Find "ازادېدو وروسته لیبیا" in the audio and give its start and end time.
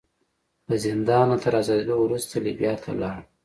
1.61-2.73